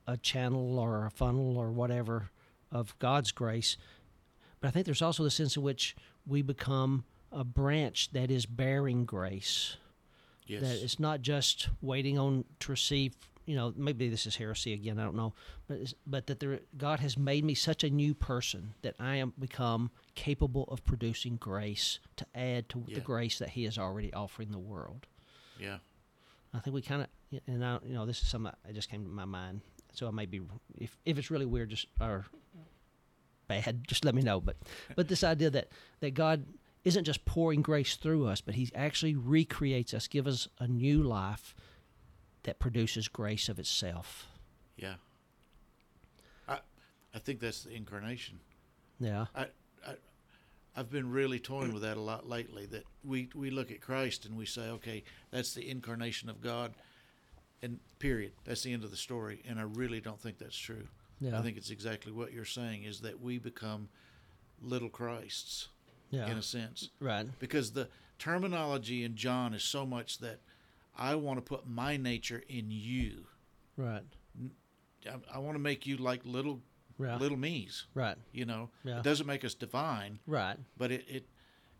a 0.06 0.16
channel 0.16 0.78
or 0.78 1.06
a 1.06 1.10
funnel 1.10 1.56
or 1.56 1.70
whatever 1.70 2.30
of 2.72 2.98
God's 2.98 3.30
grace. 3.30 3.76
But 4.60 4.68
I 4.68 4.70
think 4.72 4.86
there's 4.86 5.02
also 5.02 5.22
the 5.22 5.30
sense 5.30 5.56
in 5.56 5.62
which 5.62 5.94
we 6.26 6.42
become 6.42 7.04
a 7.30 7.44
branch 7.44 8.10
that 8.12 8.30
is 8.30 8.46
bearing 8.46 9.04
grace. 9.04 9.76
Yes. 10.46 10.62
That 10.62 10.82
it's 10.82 10.98
not 10.98 11.22
just 11.22 11.68
waiting 11.80 12.18
on 12.18 12.44
to 12.60 12.72
receive 12.72 13.14
you 13.44 13.56
know, 13.56 13.72
maybe 13.76 14.08
this 14.08 14.26
is 14.26 14.36
heresy 14.36 14.72
again. 14.72 14.98
I 14.98 15.04
don't 15.04 15.16
know, 15.16 15.34
but 15.66 15.92
but 16.06 16.26
that 16.28 16.40
there, 16.40 16.60
God 16.76 17.00
has 17.00 17.18
made 17.18 17.44
me 17.44 17.54
such 17.54 17.82
a 17.82 17.90
new 17.90 18.14
person 18.14 18.74
that 18.82 18.94
I 19.00 19.16
am 19.16 19.32
become 19.38 19.90
capable 20.14 20.64
of 20.64 20.84
producing 20.84 21.36
grace 21.36 21.98
to 22.16 22.26
add 22.34 22.68
to 22.70 22.84
Yeah. 22.86 22.96
the 22.96 23.00
grace 23.00 23.38
that 23.38 23.50
He 23.50 23.64
is 23.64 23.78
already 23.78 24.12
offering 24.12 24.52
the 24.52 24.58
world. 24.58 25.06
Yeah. 25.58 25.78
I 26.54 26.60
think 26.60 26.74
we 26.74 26.82
kind 26.82 27.02
of, 27.02 27.40
and 27.46 27.64
I, 27.64 27.78
you 27.84 27.94
know, 27.94 28.04
this 28.06 28.20
is 28.20 28.28
something 28.28 28.52
that 28.64 28.74
just 28.74 28.90
came 28.90 29.04
to 29.04 29.10
my 29.10 29.24
mind. 29.24 29.62
So 29.94 30.06
I 30.06 30.10
may 30.10 30.26
be, 30.26 30.40
if 30.78 30.96
if 31.04 31.18
it's 31.18 31.30
really 31.30 31.46
weird, 31.46 31.70
just 31.70 31.86
or 32.00 32.26
bad, 33.60 33.84
just 33.86 34.04
let 34.04 34.14
me 34.14 34.22
know. 34.22 34.40
But 34.40 34.56
but 34.96 35.08
this 35.08 35.24
idea 35.24 35.50
that 35.50 35.68
that 36.00 36.14
God 36.14 36.46
isn't 36.84 37.04
just 37.04 37.24
pouring 37.24 37.62
grace 37.62 37.96
through 37.96 38.26
us, 38.26 38.40
but 38.40 38.54
He 38.54 38.70
actually 38.74 39.14
recreates 39.14 39.94
us, 39.94 40.08
give 40.08 40.26
us 40.26 40.48
a 40.58 40.66
new 40.66 41.02
life 41.02 41.54
that 42.42 42.58
produces 42.58 43.08
grace 43.08 43.48
of 43.48 43.58
itself. 43.58 44.26
Yeah. 44.76 44.94
I 46.48 46.58
I 47.14 47.18
think 47.18 47.40
that's 47.40 47.64
the 47.64 47.74
incarnation. 47.74 48.40
Yeah, 48.98 49.26
I, 49.34 49.46
I 49.86 49.94
I've 50.76 50.90
been 50.90 51.10
really 51.10 51.38
toying 51.38 51.72
with 51.72 51.82
that 51.82 51.96
a 51.96 52.00
lot 52.00 52.28
lately. 52.28 52.66
That 52.66 52.84
we 53.04 53.28
we 53.34 53.50
look 53.50 53.70
at 53.70 53.80
Christ 53.80 54.24
and 54.26 54.36
we 54.36 54.46
say, 54.46 54.68
okay, 54.70 55.04
that's 55.30 55.54
the 55.54 55.68
incarnation 55.68 56.28
of 56.28 56.40
God, 56.40 56.74
and 57.62 57.78
period. 57.98 58.32
That's 58.44 58.62
the 58.62 58.72
end 58.72 58.84
of 58.84 58.90
the 58.90 58.96
story. 58.96 59.42
And 59.48 59.58
I 59.58 59.62
really 59.62 60.00
don't 60.00 60.20
think 60.20 60.38
that's 60.38 60.56
true. 60.56 60.88
Yeah, 61.22 61.38
I 61.38 61.42
think 61.42 61.56
it's 61.56 61.70
exactly 61.70 62.12
what 62.12 62.32
you're 62.32 62.44
saying 62.44 62.82
is 62.84 63.00
that 63.00 63.20
we 63.20 63.38
become 63.38 63.88
little 64.60 64.88
Christs 64.88 65.68
yeah, 66.10 66.30
in 66.30 66.36
a 66.36 66.42
sense. 66.42 66.90
Right, 67.00 67.26
because 67.38 67.72
the 67.72 67.88
terminology 68.18 69.04
in 69.04 69.14
John 69.16 69.54
is 69.54 69.62
so 69.62 69.86
much 69.86 70.18
that 70.18 70.40
I 70.96 71.14
want 71.14 71.38
to 71.38 71.42
put 71.42 71.66
my 71.66 71.96
nature 71.96 72.42
in 72.48 72.66
you. 72.70 73.26
right, 73.76 74.02
I, 75.06 75.14
I 75.34 75.38
want 75.38 75.54
to 75.54 75.58
make 75.62 75.86
you 75.86 75.96
like 75.96 76.20
little 76.24 76.60
right, 76.98 77.20
little 77.20 77.38
me's. 77.38 77.86
right, 77.94 78.16
You 78.32 78.44
know, 78.44 78.70
Yeah. 78.84 78.98
it 78.98 79.04
doesn't 79.04 79.26
make 79.26 79.44
us 79.44 79.54
divine, 79.54 80.18
right, 80.26 80.56
but 80.76 80.90
it, 80.92 81.04
it 81.08 81.26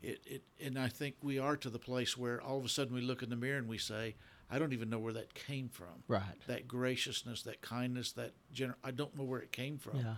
it 0.03 0.21
it 0.27 0.43
and 0.65 0.79
I 0.79 0.89
think 0.89 1.17
we 1.23 1.39
are 1.39 1.57
to 1.57 1.71
the 1.71 1.79
place 1.79 2.17
where 2.17 2.41
all 2.41 2.59
of 2.59 2.65
a 2.65 2.69
sudden 2.69 2.95
we 2.95 3.01
look 3.03 3.23
in 3.23 3.31
the 3.31 3.37
mirror 3.37 3.59
and 3.59 3.69
we 3.69 3.79
say, 3.79 4.17
I 4.55 4.59
don't 4.59 4.73
even 4.75 4.91
know 4.91 4.99
where 4.99 5.15
that 5.15 5.33
came 5.35 5.69
from. 5.71 6.05
right, 6.09 6.39
That 6.47 6.69
graciousness, 6.69 7.43
that 7.45 7.63
kindness, 7.63 8.13
that 8.13 8.35
gener- 8.55 8.75
I 8.85 8.91
don't 8.91 9.17
know 9.17 9.25
where 9.25 9.41
it 9.41 9.51
came 9.51 9.79
from. 9.79 9.97
yeah, 9.97 10.17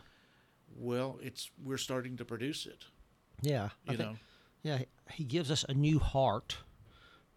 Well, 0.75 1.19
it's 1.23 1.51
we're 1.63 1.79
starting 1.79 2.17
to 2.17 2.25
produce 2.25 2.67
it. 2.67 2.87
yeah. 3.41 3.71
I 3.87 3.93
You 3.93 3.97
think- 3.99 4.11
know, 4.11 4.19
Yeah, 4.65 4.83
he 5.13 5.25
gives 5.25 5.51
us 5.51 5.65
a 5.69 5.75
new 5.75 5.99
heart 5.99 6.59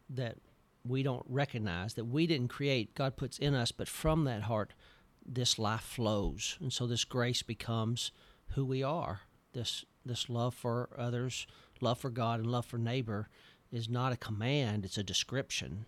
that 0.10 0.38
we 0.86 1.04
don't 1.04 1.26
recognize, 1.28 1.94
that 1.96 2.06
we 2.06 2.26
didn't 2.26 2.48
create. 2.48 2.96
God 2.96 3.16
puts 3.18 3.38
in 3.38 3.54
us, 3.54 3.72
but 3.74 3.88
from 3.90 4.24
that 4.24 4.44
heart, 4.44 4.74
this 5.26 5.60
life 5.60 5.82
flows, 5.84 6.58
and 6.62 6.72
so 6.72 6.88
this 6.88 7.04
grace 7.04 7.44
becomes 7.44 8.12
who 8.52 8.66
we 8.66 8.82
are. 8.82 9.22
This 9.54 9.84
this 10.06 10.30
love 10.30 10.56
for 10.56 10.90
others, 10.98 11.46
love 11.82 12.00
for 12.00 12.10
God, 12.10 12.40
and 12.40 12.50
love 12.50 12.66
for 12.66 12.78
neighbor 12.78 13.28
is 13.72 13.90
not 13.90 14.14
a 14.14 14.18
command; 14.18 14.86
it's 14.86 14.98
a 14.98 15.04
description 15.04 15.86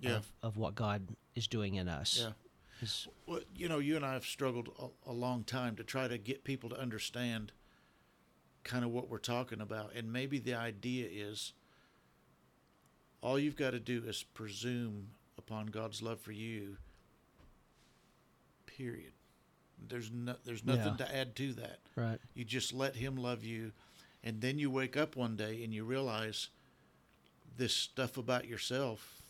yeah. 0.00 0.16
of, 0.16 0.32
of 0.42 0.56
what 0.56 0.74
God 0.74 1.02
is 1.34 1.46
doing 1.46 1.74
in 1.76 1.88
us. 1.88 2.18
Yeah. 2.20 2.32
It's- 2.82 3.08
Well, 3.26 3.40
you 3.54 3.68
know, 3.68 3.78
you 3.78 3.96
and 3.96 4.04
I 4.04 4.12
have 4.14 4.24
struggled 4.26 4.68
a, 5.06 5.10
a 5.10 5.12
long 5.12 5.44
time 5.44 5.76
to 5.76 5.84
try 5.84 6.08
to 6.08 6.18
get 6.18 6.44
people 6.44 6.68
to 6.70 6.78
understand 6.78 7.52
kind 8.64 8.84
of 8.84 8.90
what 8.90 9.08
we're 9.08 9.18
talking 9.18 9.60
about. 9.60 9.92
And 9.94 10.12
maybe 10.12 10.38
the 10.38 10.54
idea 10.54 11.06
is 11.10 11.52
all 13.20 13.38
you've 13.38 13.56
got 13.56 13.70
to 13.70 13.80
do 13.80 14.02
is 14.06 14.22
presume 14.22 15.08
upon 15.38 15.66
God's 15.66 16.02
love 16.02 16.20
for 16.20 16.32
you, 16.32 16.76
period. 18.66 19.12
There's 19.88 20.10
no, 20.10 20.36
there's 20.44 20.64
nothing 20.64 20.94
Yeah. 20.98 21.06
to 21.06 21.16
add 21.16 21.36
to 21.36 21.52
that. 21.54 21.78
right. 21.96 22.18
You 22.34 22.44
just 22.44 22.72
let 22.72 22.96
Him 22.96 23.16
love 23.16 23.44
you, 23.44 23.72
and 24.22 24.40
then 24.40 24.58
you 24.58 24.70
wake 24.70 24.96
up 24.96 25.16
one 25.16 25.36
day 25.36 25.62
and 25.62 25.72
you 25.74 25.84
realize 25.84 26.48
this 27.56 27.74
stuff 27.74 28.16
about 28.16 28.46
yourself 28.48 29.22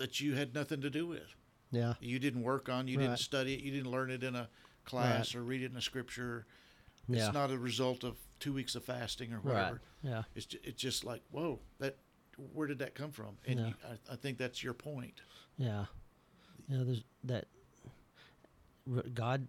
that 0.00 0.18
you 0.20 0.34
had 0.34 0.54
nothing 0.54 0.80
to 0.80 0.88
do 0.90 1.06
with 1.06 1.36
Yeah. 1.70 1.94
you 2.00 2.18
didn't 2.18 2.42
work 2.42 2.68
on, 2.70 2.88
you 2.88 2.98
Right. 2.98 3.04
didn't 3.04 3.18
study 3.18 3.54
it, 3.54 3.60
you 3.60 3.70
didn't 3.70 3.90
learn 3.90 4.10
it 4.10 4.24
in 4.24 4.34
a 4.34 4.48
class 4.86 5.34
or 5.34 5.42
read 5.44 5.62
it 5.62 5.70
in 5.70 5.76
a 5.76 5.82
scripture. 5.82 6.46
Yeah. 7.06 7.26
It's 7.26 7.34
not 7.34 7.50
a 7.50 7.58
result 7.58 8.02
of 8.02 8.16
two 8.40 8.52
weeks 8.54 8.74
of 8.74 8.84
fasting 8.84 9.32
or 9.32 9.36
right. 9.36 9.44
whatever. 9.44 9.82
Yeah. 10.02 10.22
It's 10.34 10.46
ju- 10.46 10.58
it's 10.64 10.80
just 10.80 11.04
like 11.04 11.22
whoa, 11.30 11.60
that 11.78 11.98
where 12.54 12.66
did 12.66 12.78
that 12.78 12.94
come 12.94 13.12
from? 13.12 13.36
And 13.46 13.58
Yeah. 13.60 13.66
you, 13.68 13.74
I, 13.84 14.12
I 14.14 14.16
think 14.16 14.38
that's 14.38 14.62
your 14.64 14.72
point. 14.74 15.20
Yeah, 15.58 15.84
you 16.66 16.78
know, 16.78 16.84
there's 16.84 17.04
that 17.24 17.46
God 19.12 19.46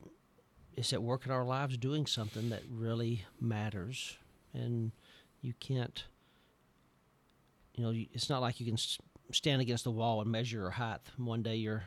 is 0.75 0.91
at 0.91 1.01
work 1.01 1.25
in 1.25 1.31
our 1.31 1.45
lives 1.45 1.77
doing 1.77 2.05
something 2.05 2.49
that 2.49 2.63
really 2.69 3.25
matters, 3.39 4.17
and 4.53 4.91
you 5.41 5.53
can't. 5.59 6.03
You 7.75 7.83
know, 7.85 7.91
it's 8.13 8.29
not 8.29 8.41
like 8.41 8.59
you 8.59 8.65
can 8.65 8.77
stand 9.33 9.61
against 9.61 9.83
the 9.83 9.91
wall 9.91 10.21
and 10.21 10.31
measure 10.31 10.57
your 10.59 10.69
height. 10.71 10.99
One 11.17 11.41
day 11.43 11.55
you're 11.55 11.83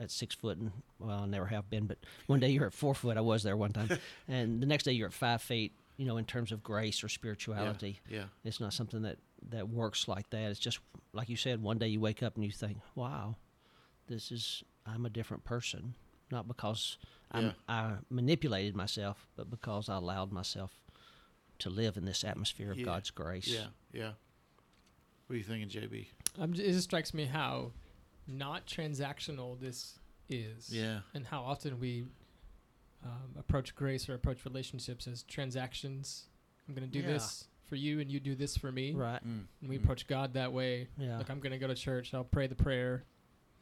at 0.00 0.10
six 0.10 0.34
foot, 0.34 0.58
and 0.58 0.70
well, 0.98 1.20
I 1.22 1.26
never 1.26 1.46
have 1.46 1.68
been, 1.70 1.86
but 1.86 1.98
one 2.26 2.40
day 2.40 2.50
you're 2.50 2.66
at 2.66 2.72
four 2.72 2.94
foot. 2.94 3.16
I 3.16 3.20
was 3.20 3.42
there 3.42 3.56
one 3.56 3.72
time, 3.72 3.90
and 4.28 4.60
the 4.62 4.66
next 4.66 4.84
day 4.84 4.92
you're 4.92 5.08
at 5.08 5.12
five 5.14 5.42
feet. 5.42 5.72
You 5.96 6.06
know, 6.06 6.16
in 6.16 6.26
terms 6.26 6.52
of 6.52 6.62
grace 6.62 7.02
or 7.02 7.08
spirituality. 7.08 7.98
Yeah, 8.08 8.26
It's 8.44 8.60
not 8.60 8.72
something 8.72 9.02
that 9.02 9.18
that 9.50 9.68
works 9.68 10.06
like 10.06 10.30
that. 10.30 10.50
It's 10.52 10.60
just 10.60 10.78
like 11.12 11.28
you 11.28 11.34
said. 11.34 11.60
One 11.60 11.76
day 11.78 11.88
you 11.88 11.98
wake 11.98 12.22
up 12.22 12.36
and 12.36 12.44
you 12.44 12.52
think, 12.52 12.78
"Wow, 12.94 13.34
this 14.06 14.30
is 14.30 14.62
I'm 14.86 15.04
a 15.06 15.10
different 15.10 15.42
person." 15.44 15.94
Not 16.30 16.46
because 16.46 16.98
I'm, 17.32 17.46
Yeah. 17.46 17.52
I 17.68 17.92
manipulated 18.10 18.76
myself, 18.76 19.26
but 19.34 19.50
because 19.50 19.88
I 19.88 19.96
allowed 19.96 20.30
myself 20.30 20.78
to 21.58 21.68
live 21.70 21.96
in 21.96 22.04
this 22.04 22.22
atmosphere 22.22 22.70
of 22.70 22.78
Yeah. 22.78 22.84
God's 22.84 23.10
grace. 23.10 23.48
yeah, 23.48 23.66
yeah. 23.92 24.12
What 25.26 25.34
are 25.34 25.38
you 25.38 25.42
thinking, 25.44 25.68
JB? 25.68 26.06
Um, 26.38 26.52
it 26.54 26.56
just 26.72 26.84
strikes 26.84 27.12
me 27.12 27.24
how 27.26 27.72
not 28.26 28.66
transactional 28.66 29.58
this 29.60 29.98
is. 30.28 30.70
Yeah, 30.72 31.00
And 31.14 31.26
how 31.26 31.42
often 31.42 31.80
we 31.80 32.04
um, 33.04 33.34
approach 33.38 33.74
grace 33.74 34.08
or 34.08 34.14
approach 34.14 34.44
relationships 34.44 35.06
as 35.06 35.22
transactions. 35.22 36.26
I'm 36.68 36.74
going 36.74 36.88
to 36.88 36.92
do 36.92 37.00
Yeah. 37.06 37.14
this 37.14 37.46
for 37.66 37.76
you 37.76 38.00
and 38.00 38.10
you 38.10 38.20
do 38.20 38.34
this 38.34 38.56
for 38.56 38.70
me. 38.72 38.92
Right. 38.94 39.22
Mm, 39.26 39.44
And 39.60 39.70
we 39.70 39.78
mm. 39.78 39.82
approach 39.84 40.06
God 40.06 40.34
that 40.34 40.52
way. 40.52 40.88
Yeah. 40.98 41.18
Like, 41.18 41.30
I'm 41.30 41.40
going 41.40 41.52
to 41.52 41.58
go 41.58 41.66
to 41.66 41.74
church, 41.74 42.12
I'll 42.14 42.24
pray 42.24 42.46
the 42.46 42.54
prayer, 42.54 43.04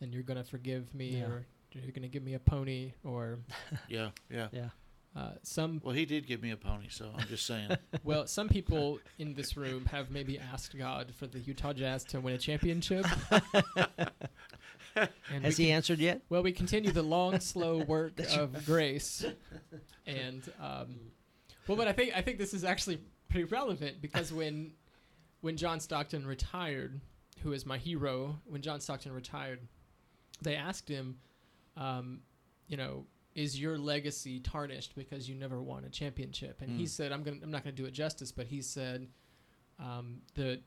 and 0.00 0.12
you're 0.12 0.22
going 0.22 0.42
to 0.42 0.48
forgive 0.48 0.92
me, 0.94 1.18
Yeah. 1.18 1.24
or 1.26 1.46
you're 1.72 1.92
going 1.92 2.02
to 2.02 2.08
give 2.08 2.22
me 2.22 2.34
a 2.34 2.38
pony, 2.38 2.92
or 3.04 3.38
Yeah, 3.88 4.10
yeah. 4.30 4.48
Yeah. 4.52 4.68
Uh, 5.16 5.30
some 5.42 5.80
Well, 5.82 5.94
he 5.94 6.04
did 6.04 6.26
give 6.26 6.42
me 6.42 6.50
a 6.50 6.56
pony, 6.56 6.88
so 6.90 7.10
I'm 7.16 7.26
just 7.26 7.46
saying. 7.46 7.70
Well, 8.04 8.26
some 8.26 8.48
people 8.48 9.00
in 9.18 9.34
this 9.34 9.56
room 9.56 9.86
have 9.86 10.10
maybe 10.10 10.38
asked 10.38 10.76
God 10.76 11.12
for 11.14 11.26
the 11.26 11.40
Utah 11.40 11.72
Jazz 11.72 12.04
to 12.04 12.20
win 12.20 12.34
a 12.34 12.38
championship. 12.38 13.06
and 14.96 15.44
Has 15.44 15.56
he 15.56 15.66
con- 15.66 15.74
answered 15.74 15.98
yet? 15.98 16.22
well, 16.28 16.42
we 16.42 16.52
continue 16.52 16.92
the 16.92 17.02
long, 17.02 17.40
slow 17.40 17.78
work 17.88 18.20
of 18.36 18.64
grace, 18.66 19.24
and 20.06 20.42
um, 20.60 20.96
well, 21.66 21.76
but 21.76 21.88
I 21.88 21.92
think 21.92 22.16
I 22.16 22.22
think 22.22 22.38
this 22.38 22.54
is 22.54 22.64
actually 22.64 23.00
pretty 23.28 23.44
relevant 23.44 24.00
because 24.00 24.32
when 24.32 24.72
when 25.40 25.56
John 25.56 25.80
Stockton 25.80 26.26
retired, 26.26 27.00
who 27.42 27.52
is 27.52 27.66
my 27.66 27.78
hero, 27.78 28.38
when 28.46 28.62
John 28.62 28.80
Stockton 28.80 29.12
retired, 29.12 29.60
they 30.42 30.56
asked 30.56 30.88
him, 30.88 31.18
um, 31.76 32.20
you 32.68 32.76
know, 32.76 33.04
is 33.36 33.60
your 33.60 33.76
legacy 33.78 34.40
tarnished 34.40 34.96
because 34.96 35.28
you 35.28 35.34
never 35.36 35.62
won 35.62 35.84
a 35.84 35.90
championship? 35.90 36.60
And 36.62 36.72
he 36.72 36.84
Mm. 36.84 36.88
said, 36.88 37.12
I'm 37.12 37.22
gonna, 37.22 37.36
I'm 37.42 37.50
not 37.52 37.62
gonna 37.62 37.76
do 37.76 37.84
it 37.84 37.92
justice, 37.92 38.32
but 38.32 38.46
he 38.46 38.62
said, 38.62 39.06
um, 39.78 40.22
the 40.34 40.60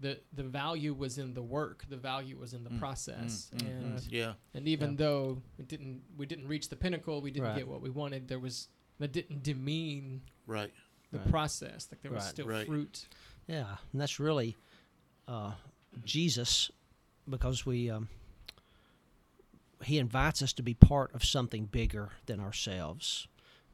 the 0.00 0.20
the 0.32 0.42
value 0.42 0.92
was 0.94 1.16
in 1.18 1.32
the 1.34 1.42
work, 1.42 1.84
the 1.88 1.96
value 1.96 2.36
was 2.36 2.52
in 2.54 2.62
the 2.64 2.70
Mm, 2.70 2.78
process, 2.78 3.50
mm, 3.54 3.60
mm, 3.62 3.68
and 3.68 3.98
mm. 3.98 4.06
Yeah, 4.12 4.34
and 4.54 4.68
even 4.68 4.90
Yeah. 4.90 4.96
though 4.96 5.42
we 5.56 5.64
didn't 5.64 6.02
we 6.16 6.26
didn't 6.26 6.48
reach 6.48 6.68
the 6.68 6.76
pinnacle, 6.76 7.20
we 7.22 7.30
didn't 7.30 7.48
Right. 7.48 7.56
get 7.56 7.68
what 7.68 7.80
we 7.80 7.90
wanted. 7.90 8.28
There 8.28 8.38
was 8.40 8.68
that 8.98 9.12
didn't 9.12 9.44
demean 9.44 10.22
right. 10.46 10.72
the 11.12 11.18
Right. 11.18 11.28
process. 11.30 11.88
Like 11.90 12.02
there 12.02 12.10
was 12.12 12.24
still 12.24 12.46
Right. 12.48 12.66
fruit. 12.66 13.06
Yeah, 13.46 13.76
and 13.92 14.00
that's 14.00 14.18
really 14.18 14.56
uh, 15.28 15.52
Jesus, 16.04 16.70
because 17.28 17.64
we 17.66 17.90
um, 17.90 18.08
he 19.82 19.98
invites 19.98 20.42
us 20.42 20.52
to 20.54 20.62
be 20.62 20.74
part 20.74 21.14
of 21.14 21.24
something 21.24 21.66
bigger 21.66 22.10
than 22.26 22.40
ourselves. 22.40 23.28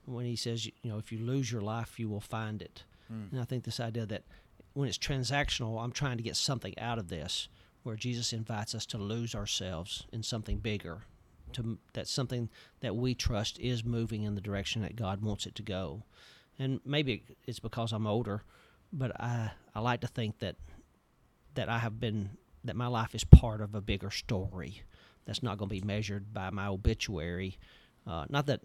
When 0.07 0.27
he 0.27 0.37
says, 0.37 0.67
you 0.67 0.73
know, 0.85 0.99
if 0.99 1.11
you 1.11 1.19
lose 1.19 1.51
your 1.51 1.63
life, 1.63 1.99
you 1.99 2.09
will 2.09 2.21
find 2.21 2.61
it. 2.61 2.85
Mm. 3.13 3.33
And 3.33 3.41
I 3.41 3.45
think 3.45 3.65
this 3.65 3.81
idea 3.81 4.07
that 4.07 4.25
when 4.75 4.89
it's 4.89 4.99
transactional, 4.99 5.83
I'm 5.83 5.93
trying 5.93 6.17
to 6.19 6.23
get 6.23 6.37
something 6.37 6.79
out 6.79 6.99
of 6.99 7.09
this, 7.09 7.49
where 7.85 7.97
Jesus 7.97 8.33
invites 8.33 8.75
us 8.75 8.87
to 8.87 8.99
lose 8.99 9.35
ourselves 9.35 10.07
in 10.13 10.23
something 10.23 10.59
bigger, 10.59 11.03
to 11.53 11.79
that 11.93 12.09
something 12.09 12.51
that 12.81 12.97
we 12.97 13.15
trust 13.15 13.59
is 13.61 13.85
moving 13.85 14.23
in 14.23 14.35
the 14.35 14.41
direction 14.41 14.83
that 14.83 14.97
God 14.97 15.23
wants 15.23 15.47
it 15.47 15.55
to 15.57 15.63
go. 15.63 16.03
And 16.59 16.81
maybe 16.85 17.25
it's 17.47 17.61
because 17.61 17.93
I'm 17.93 18.07
older, 18.07 18.43
but 18.93 19.19
I 19.21 19.53
I 19.75 19.81
like 19.81 20.01
to 20.01 20.07
think 20.07 20.39
that 20.41 20.57
that 21.55 21.69
I 21.69 21.79
have 21.79 22.01
been 22.01 22.31
that 22.65 22.77
my 22.77 22.87
life 22.87 23.15
is 23.15 23.25
part 23.25 23.61
of 23.61 23.75
a 23.75 23.81
bigger 23.81 24.11
story, 24.11 24.83
that's 25.27 25.43
not 25.43 25.59
going 25.59 25.69
to 25.69 25.75
be 25.75 25.81
measured 25.87 26.33
by 26.33 26.51
my 26.51 26.67
obituary. 26.67 27.59
Uh, 28.07 28.27
not 28.29 28.47
that 28.47 28.61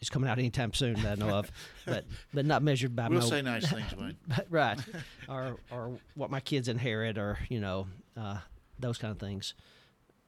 it's 0.00 0.10
coming 0.10 0.28
out 0.28 0.38
anytime 0.38 0.72
soon 0.74 0.94
that 1.02 1.12
I 1.12 1.14
know 1.14 1.30
of, 1.38 1.50
but 1.86 2.04
but 2.32 2.44
not 2.46 2.62
measured 2.62 2.94
by 2.94 3.08
We'll 3.08 3.20
my 3.20 3.26
say 3.26 3.42
nice 3.42 3.68
things, 3.70 3.94
Wayne. 3.98 4.16
right, 4.50 4.78
or 5.28 5.56
or 5.70 5.98
what 6.14 6.30
my 6.30 6.40
kids 6.40 6.68
inherit, 6.68 7.18
or 7.18 7.38
you 7.48 7.60
know 7.60 7.86
uh, 8.16 8.38
those 8.78 8.98
kind 8.98 9.10
of 9.12 9.18
things. 9.18 9.54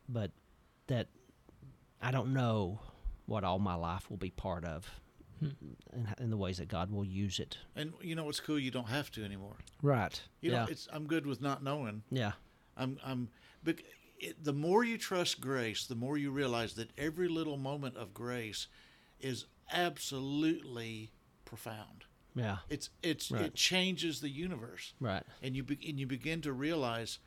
But 0.09 0.31
that 0.89 1.09
I 2.01 2.11
don't 2.11 2.33
know 2.33 2.81
what 3.27 3.45
all 3.45 3.59
my 3.59 3.75
life 3.75 4.09
will 4.11 4.17
be 4.17 4.31
part 4.31 4.65
of, 4.65 4.89
Hmm. 5.41 5.49
and 5.93 6.07
in 6.19 6.31
the 6.31 6.37
ways 6.37 6.57
that 6.59 6.69
God 6.69 6.91
will 6.91 7.05
use 7.05 7.39
it. 7.41 7.59
And 7.75 7.93
you 8.01 8.15
know 8.15 8.25
what's 8.25 8.41
cool? 8.41 8.59
You 8.59 8.71
don't 8.71 8.89
have 8.89 9.11
to 9.13 9.25
anymore. 9.25 9.57
Right. 9.83 10.19
You 10.41 10.53
yeah. 10.53 10.65
know, 10.65 10.71
it's 10.71 10.89
I'm 10.93 11.07
good 11.07 11.27
with 11.27 11.43
not 11.43 11.63
knowing. 11.63 12.03
yeah. 12.11 12.33
I'm 12.77 12.99
I'm 13.05 13.29
bec- 13.63 13.83
it, 14.19 14.43
the 14.45 14.53
more 14.53 14.85
you 14.85 14.99
trust 14.99 15.41
grace, 15.41 15.87
the 15.87 15.95
more 15.95 16.17
you 16.17 16.31
realize 16.31 16.75
that 16.75 16.91
every 16.99 17.29
little 17.29 17.57
moment 17.57 17.97
of 17.97 18.15
grace 18.15 18.67
is 19.21 19.47
absolutely 19.73 21.11
profound. 21.45 22.05
Yeah. 22.35 22.59
It's 22.69 22.91
it's 23.03 23.31
Right. 23.31 23.43
it 23.47 23.55
changes 23.55 24.21
the 24.21 24.29
universe, 24.29 24.93
Right. 25.01 25.23
and 25.43 25.57
you 25.57 25.63
be, 25.63 25.79
and 25.89 25.99
you 25.99 26.07
begin 26.07 26.41
to 26.43 26.53
realize 26.53 27.19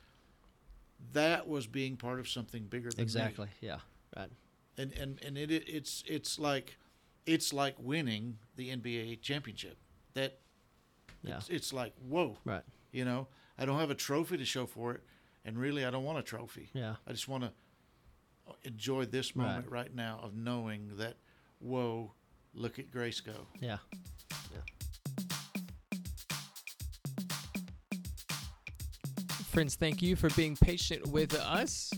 that 1.14 1.48
was 1.48 1.66
being 1.68 1.98
part 1.98 2.20
of 2.20 2.28
something 2.28 2.66
bigger 2.66 2.90
than 2.90 2.98
me. 2.98 3.04
Exactly. 3.04 3.48
Yeah. 3.62 3.80
Right. 4.16 4.30
And 4.78 4.94
and 4.94 5.20
and 5.24 5.38
it, 5.38 5.52
it 5.52 5.64
it's 5.68 6.04
it's 6.08 6.38
like 6.38 6.78
it's 7.26 7.52
like 7.54 7.76
winning 7.80 8.38
the 8.56 8.70
NBA 8.70 9.22
championship. 9.22 9.78
That 10.14 10.40
Yeah. 11.24 11.38
it's, 11.38 11.50
it's 11.50 11.74
like 11.74 11.94
whoa, 12.08 12.38
Right. 12.46 12.64
you 12.92 13.04
know. 13.06 13.28
I 13.58 13.66
don't 13.66 13.80
have 13.80 13.90
a 13.92 13.96
trophy 13.96 14.38
to 14.38 14.46
show 14.46 14.66
for 14.66 14.94
it, 14.94 15.04
and 15.46 15.58
really 15.58 15.86
I 15.86 15.92
don't 15.92 16.04
want 16.04 16.20
a 16.20 16.24
trophy. 16.24 16.70
Yeah. 16.74 16.96
I 17.08 17.12
just 17.12 17.28
want 17.28 17.44
to 17.44 17.52
enjoy 18.64 19.06
this 19.06 19.36
moment 19.36 19.70
right, 19.70 19.94
now 19.94 20.20
of 20.24 20.36
knowing 20.36 20.92
that, 20.98 21.16
whoa, 21.60 22.14
look 22.54 22.80
at 22.80 22.92
Grace 22.92 23.22
go. 23.22 23.48
Yeah. 23.60 23.78
Friends, 29.52 29.76
thank 29.76 30.02
you 30.02 30.16
for 30.16 30.30
being 30.32 30.56
patient 30.56 31.08
with 31.08 31.34
us 31.36 31.92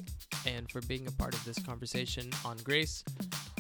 and 0.48 0.71
for 0.71 0.81
being 0.81 1.05
a 1.07 1.12
part 1.12 1.36
of 1.36 1.43
this 1.43 1.60
conversation 1.60 2.31
on 2.45 2.57
grace. 2.63 3.03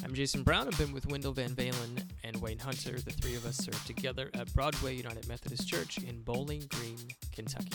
I'm 0.03 0.13
Jason 0.13 0.43
Brown. 0.43 0.67
I've 0.67 0.77
been 0.77 0.93
with 0.93 1.05
Wendell 1.07 1.33
Van 1.33 1.49
Valen 1.49 2.01
and 2.23 2.41
Wayne 2.41 2.57
Hunter. 2.57 2.93
The 2.93 3.11
three 3.11 3.35
of 3.35 3.45
us 3.45 3.57
serve 3.57 3.85
together 3.85 4.31
at 4.33 4.51
Broadway 4.55 4.95
United 4.95 5.27
Methodist 5.27 5.67
Church 5.67 5.99
in 5.99 6.21
Bowling 6.21 6.63
Green, 6.69 6.97
Kentucky. 7.31 7.69